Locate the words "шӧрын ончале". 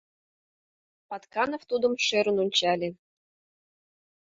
2.05-2.89